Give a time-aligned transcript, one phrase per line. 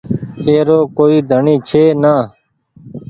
[0.45, 2.13] اي رو ڪوئي ڍڻي ڇي نآ۔